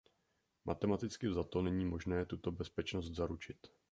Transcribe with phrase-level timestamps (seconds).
[0.65, 3.57] Matematicky vzato není možné tuto bezpečnost zaručit.